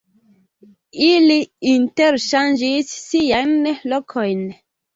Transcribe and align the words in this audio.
Ili 1.07 1.35
interŝanĝis 1.75 2.91
siajn 3.05 3.63
lokojn. 3.95 4.45